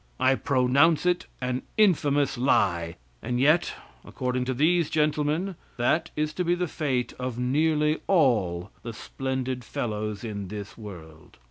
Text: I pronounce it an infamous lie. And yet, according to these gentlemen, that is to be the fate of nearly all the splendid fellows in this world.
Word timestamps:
I 0.19 0.33
pronounce 0.33 1.05
it 1.05 1.27
an 1.41 1.61
infamous 1.77 2.35
lie. 2.35 2.95
And 3.21 3.39
yet, 3.39 3.73
according 4.03 4.45
to 4.45 4.53
these 4.55 4.89
gentlemen, 4.89 5.55
that 5.77 6.09
is 6.15 6.33
to 6.33 6.43
be 6.43 6.55
the 6.55 6.67
fate 6.67 7.13
of 7.19 7.37
nearly 7.37 7.99
all 8.07 8.71
the 8.81 8.93
splendid 8.93 9.63
fellows 9.63 10.23
in 10.23 10.47
this 10.47 10.75
world. 10.75 11.37